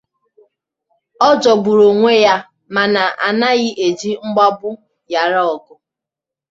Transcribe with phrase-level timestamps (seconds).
[1.27, 2.35] Ọ jọgburu onwe ya
[2.75, 4.69] mana anaghị eji mgbagbu
[5.11, 5.73] ghara ọgụ